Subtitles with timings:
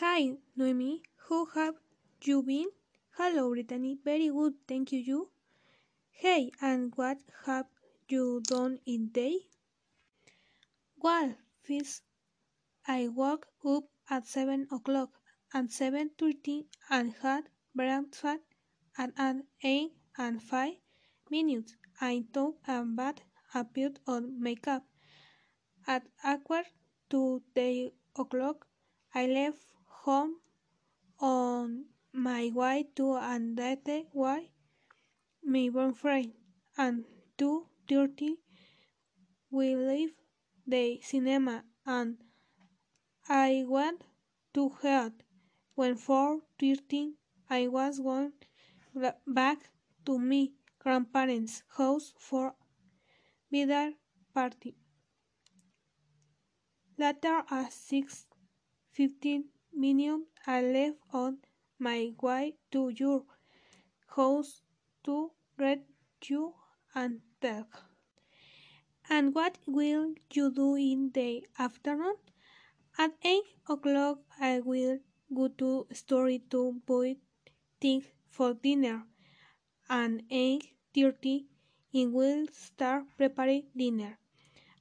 [0.00, 1.02] Hi, Noemi.
[1.28, 1.76] How have
[2.20, 2.66] you been?
[3.16, 3.96] Hello, Brittany.
[4.04, 4.98] Very good, thank you.
[4.98, 5.30] You?
[6.10, 7.66] Hey, and what have
[8.08, 9.46] you done in day?
[11.00, 12.02] Well, first
[12.88, 15.10] I woke up at seven o'clock
[15.52, 18.42] and seven thirty and had breakfast
[18.98, 20.74] and at eight and five
[21.30, 21.76] minutes.
[22.00, 23.20] I took a bath
[23.54, 24.82] and put on makeup.
[25.86, 26.68] At a quarter
[27.10, 28.66] to eight o'clock,
[29.14, 29.64] I left
[30.04, 30.34] home
[31.18, 34.44] on my way to a date with
[35.42, 36.32] my boyfriend,
[36.76, 37.04] and
[37.38, 38.36] two thirty
[39.50, 40.12] we leave
[40.66, 42.16] the cinema, and
[43.28, 44.04] I went
[44.54, 45.12] to bed.
[45.74, 47.14] When four thirty,
[47.50, 48.32] I was going
[49.26, 49.58] back
[50.06, 50.48] to my
[50.78, 52.54] grandparents' house for
[53.50, 53.92] dinner
[54.32, 54.76] party.
[56.96, 58.26] Later at six
[58.92, 61.38] fifteen minutes, I left on
[61.78, 63.24] my way to your
[64.16, 64.62] house
[65.04, 65.82] to greet
[66.24, 66.54] you
[66.94, 67.84] and talk.
[69.08, 72.16] And what will you do in the afternoon?
[72.96, 74.98] At eight o'clock I will
[75.34, 77.16] go to story to buy
[77.80, 79.04] things for dinner,
[79.88, 81.46] and eight thirty
[81.94, 84.18] I will start preparing dinner,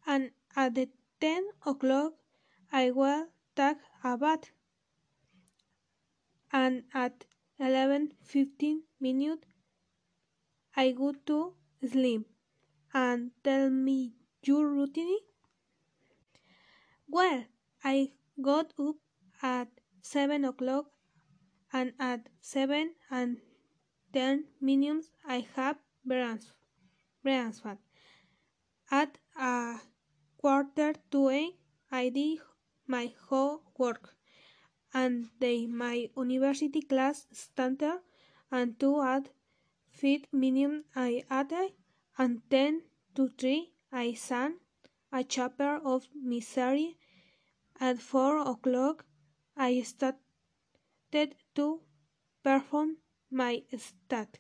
[0.05, 2.13] and at the ten o'clock
[2.71, 4.51] I will take a bath,
[6.53, 7.25] and at
[7.59, 9.47] eleven fifteen minutes
[10.75, 12.27] I go to sleep.
[12.95, 15.17] And tell me your routine?
[17.07, 17.45] Well,
[17.83, 18.97] I got up
[19.41, 19.67] at
[20.01, 20.91] seven o'clock,
[21.71, 23.37] and at seven and
[24.13, 26.53] ten minutes I have breakfast.
[28.91, 29.79] At a
[30.37, 31.55] quarter to eight
[31.91, 32.37] I did
[32.85, 34.15] my homework,
[34.93, 37.99] and they my university class started,
[38.51, 39.29] and two at
[39.89, 41.73] five minutes I ate,
[42.17, 42.83] and ten
[43.15, 44.55] to three I sang
[45.11, 46.97] a chapter of misery.
[47.79, 49.05] At four o'clock
[49.57, 51.81] I started to
[52.43, 52.97] perform
[53.31, 54.37] my stat,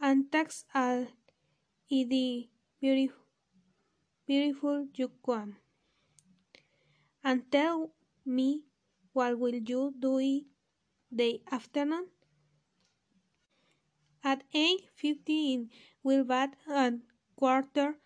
[0.00, 1.06] and thanks all
[1.90, 2.48] the
[2.80, 3.24] beautiful,
[4.26, 5.56] beautiful you come.
[7.24, 7.90] And tell
[8.24, 8.62] me
[9.12, 10.44] what will you do
[11.10, 12.06] the afternoon?
[14.22, 15.68] At 8.15,
[16.02, 16.94] we'll bat at
[17.36, 17.96] quarter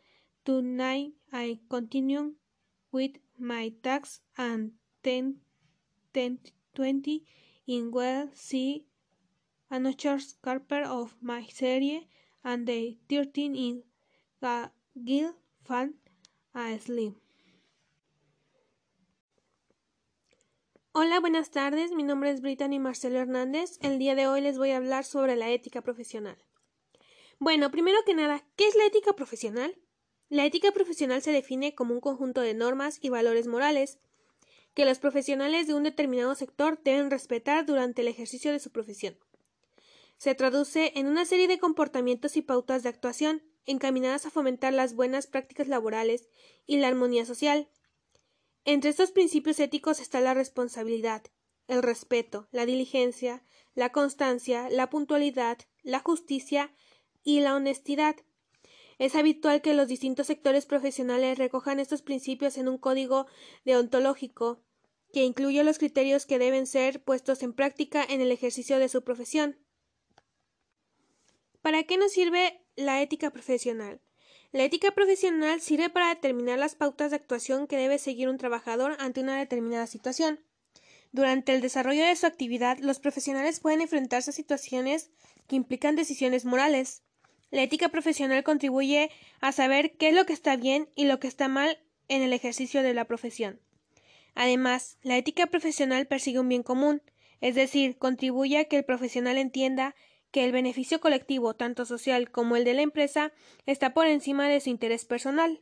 [0.46, 1.12] to 9.
[1.32, 2.34] I continue
[2.92, 4.72] with my tax and
[5.02, 5.36] 10,
[6.12, 6.38] 10
[6.74, 7.24] 20
[7.66, 8.86] in well see
[9.70, 12.08] another carper of my serie
[12.42, 13.82] and the 13 in
[15.04, 15.34] Gil
[15.64, 15.94] fan
[16.54, 17.23] asleep.
[20.96, 21.90] Hola, buenas tardes.
[21.90, 23.78] Mi nombre es Brittany Marcelo Hernández.
[23.82, 26.38] El día de hoy les voy a hablar sobre la ética profesional.
[27.40, 29.76] Bueno, primero que nada, ¿qué es la ética profesional?
[30.28, 33.98] La ética profesional se define como un conjunto de normas y valores morales
[34.72, 39.18] que los profesionales de un determinado sector deben respetar durante el ejercicio de su profesión.
[40.16, 44.94] Se traduce en una serie de comportamientos y pautas de actuación encaminadas a fomentar las
[44.94, 46.28] buenas prácticas laborales
[46.68, 47.68] y la armonía social,
[48.64, 51.22] entre estos principios éticos está la responsabilidad,
[51.68, 53.44] el respeto, la diligencia,
[53.74, 56.74] la constancia, la puntualidad, la justicia
[57.22, 58.16] y la honestidad.
[58.98, 63.26] Es habitual que los distintos sectores profesionales recojan estos principios en un código
[63.64, 64.62] deontológico
[65.12, 69.02] que incluye los criterios que deben ser puestos en práctica en el ejercicio de su
[69.02, 69.58] profesión.
[71.62, 74.00] ¿Para qué nos sirve la ética profesional?
[74.54, 78.96] La ética profesional sirve para determinar las pautas de actuación que debe seguir un trabajador
[79.00, 80.38] ante una determinada situación.
[81.10, 85.10] Durante el desarrollo de su actividad, los profesionales pueden enfrentarse a situaciones
[85.48, 87.02] que implican decisiones morales.
[87.50, 89.10] La ética profesional contribuye
[89.40, 92.32] a saber qué es lo que está bien y lo que está mal en el
[92.32, 93.60] ejercicio de la profesión.
[94.36, 97.02] Además, la ética profesional persigue un bien común,
[97.40, 99.96] es decir, contribuye a que el profesional entienda
[100.34, 103.32] que el beneficio colectivo, tanto social como el de la empresa,
[103.66, 105.60] está por encima de su interés personal.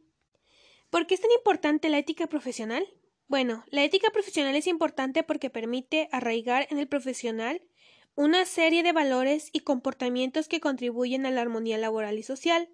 [0.89, 2.89] ¿Por qué es tan importante la ética profesional?
[3.29, 7.61] Bueno, la ética profesional es importante porque permite arraigar en el profesional
[8.15, 12.71] una serie de valores y comportamientos que contribuyen a la armonía laboral y social.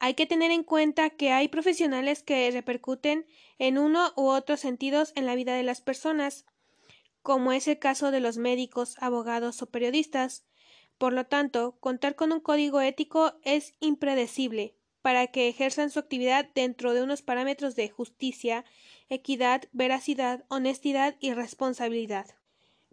[0.00, 3.24] Hay que tener en cuenta que hay profesionales que repercuten
[3.60, 6.44] en uno u otros sentidos en la vida de las personas,
[7.22, 10.47] como es el caso de los médicos, abogados o periodistas,
[10.98, 16.48] por lo tanto, contar con un código ético es impredecible, para que ejerzan su actividad
[16.54, 18.64] dentro de unos parámetros de justicia,
[19.08, 22.26] equidad, veracidad, honestidad y responsabilidad.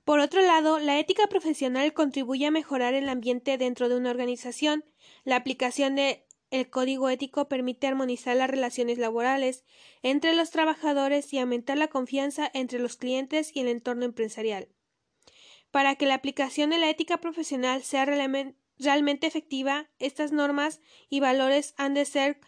[0.06, 4.86] Por otro lado, la ética profesional contribuye a mejorar el ambiente dentro de una organización.
[5.24, 9.66] La aplicación del código ético permite armonizar las relaciones laborales
[10.04, 14.68] entre los trabajadores y aumentar la confianza entre los clientes y el entorno empresarial.
[15.76, 20.80] Para que la aplicación de la ética profesional sea realmente efectiva, estas normas
[21.10, 22.40] y valores han de ser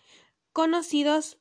[0.53, 1.37] conocidos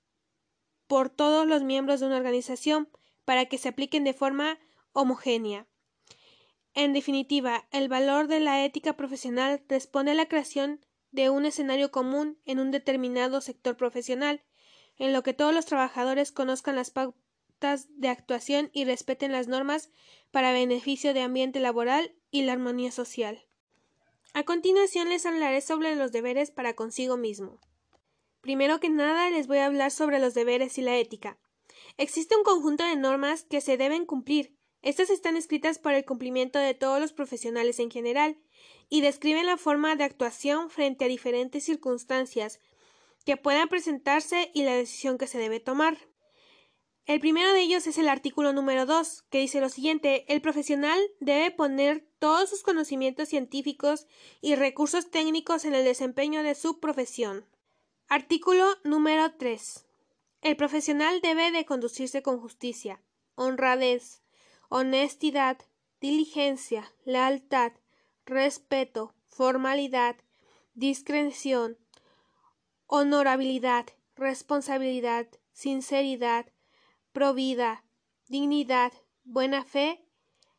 [0.88, 2.88] por todos los miembros de una organización
[3.24, 4.58] para que se apliquen de forma
[4.94, 5.68] homogénea.
[6.74, 11.92] En definitiva, el valor de la ética profesional responde a la creación de un escenario
[11.92, 14.42] común en un determinado sector profesional,
[14.96, 16.90] en lo que todos los trabajadores conozcan las
[17.60, 19.90] de actuación y respeten las normas
[20.30, 23.46] para beneficio de ambiente laboral y la armonía social.
[24.34, 27.60] A continuación les hablaré sobre los deberes para consigo mismo.
[28.42, 31.38] Primero que nada les voy a hablar sobre los deberes y la ética.
[31.96, 34.54] Existe un conjunto de normas que se deben cumplir.
[34.82, 38.36] Estas están escritas para el cumplimiento de todos los profesionales en general
[38.88, 42.60] y describen la forma de actuación frente a diferentes circunstancias
[43.24, 45.96] que puedan presentarse y la decisión que se debe tomar.
[47.06, 50.98] El primero de ellos es el artículo número 2, que dice lo siguiente el profesional
[51.20, 54.08] debe poner todos sus conocimientos científicos
[54.40, 57.46] y recursos técnicos en el desempeño de su profesión.
[58.08, 59.86] Artículo número 3.
[60.42, 63.00] El profesional debe de conducirse con justicia,
[63.36, 64.22] honradez,
[64.68, 65.58] honestidad,
[66.00, 67.70] diligencia, lealtad,
[68.24, 70.16] respeto, formalidad,
[70.74, 71.78] discreción,
[72.88, 73.86] honorabilidad,
[74.16, 76.46] responsabilidad, sinceridad,
[77.16, 77.82] provida,
[78.28, 78.92] dignidad,
[79.24, 80.04] buena fe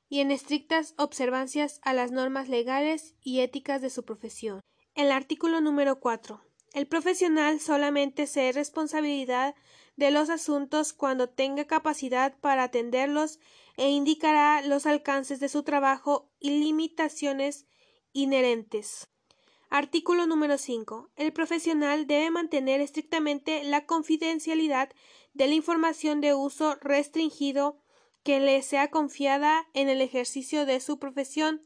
[0.09, 4.61] y en estrictas observancias a las normas legales y éticas de su profesión.
[4.95, 6.41] El artículo número 4.
[6.73, 9.53] El profesional solamente se es responsabilidad
[9.97, 13.39] de los asuntos cuando tenga capacidad para atenderlos
[13.75, 17.67] e indicará los alcances de su trabajo y limitaciones
[18.13, 19.07] inherentes.
[19.69, 21.11] Artículo número 5.
[21.17, 24.89] El profesional debe mantener estrictamente la confidencialidad
[25.37, 27.77] de la información de uso restringido
[28.23, 31.61] que le sea confiada en el ejercicio de su profesión,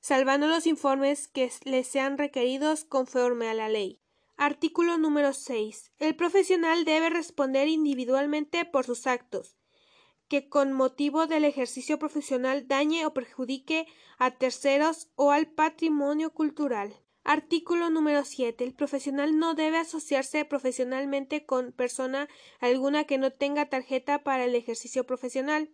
[0.00, 4.00] salvando los informes que le sean requeridos conforme a la ley.
[4.36, 5.92] Artículo número 6.
[5.98, 9.58] El profesional debe responder individualmente por sus actos,
[10.28, 13.86] que con motivo del ejercicio profesional dañe o perjudique
[14.18, 16.96] a terceros o al patrimonio cultural.
[17.24, 18.64] Artículo número 7.
[18.64, 22.28] El profesional no debe asociarse profesionalmente con persona
[22.60, 25.70] alguna que no tenga tarjeta para el ejercicio profesional,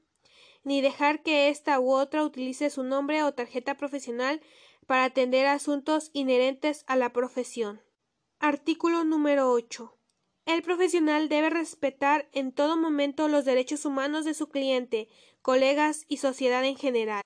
[0.65, 4.41] ni dejar que ésta u otra utilice su nombre o tarjeta profesional
[4.87, 7.81] para atender asuntos inherentes a la profesión.
[8.41, 9.97] Artículo número 8.
[10.47, 15.09] El profesional debe respetar en todo momento los derechos humanos de su cliente,
[15.43, 17.23] colegas y sociedad en general.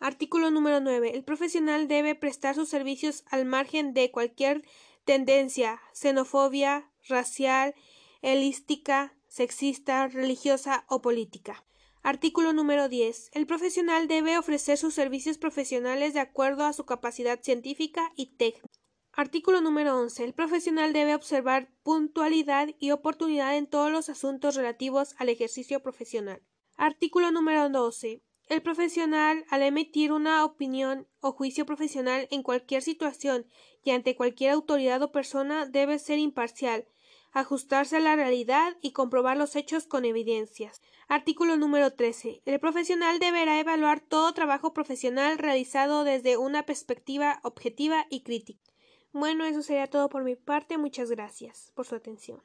[0.00, 1.16] Artículo número 9.
[1.16, 4.62] El profesional debe prestar sus servicios al margen de cualquier
[5.04, 7.74] tendencia, xenofobia, racial,
[8.22, 11.64] helística, sexista, religiosa o política.
[12.02, 13.30] Artículo número 10.
[13.32, 18.68] El profesional debe ofrecer sus servicios profesionales de acuerdo a su capacidad científica y técnica.
[19.12, 20.22] Artículo número 11.
[20.22, 26.40] El profesional debe observar puntualidad y oportunidad en todos los asuntos relativos al ejercicio profesional.
[26.76, 28.22] Artículo número 12.
[28.48, 33.46] El profesional, al emitir una opinión o juicio profesional en cualquier situación
[33.84, 36.86] y ante cualquier autoridad o persona, debe ser imparcial,
[37.32, 40.80] ajustarse a la realidad y comprobar los hechos con evidencias.
[41.08, 42.40] Artículo número 13.
[42.46, 48.72] El profesional deberá evaluar todo trabajo profesional realizado desde una perspectiva objetiva y crítica.
[49.12, 50.78] Bueno, eso sería todo por mi parte.
[50.78, 52.42] Muchas gracias por su atención.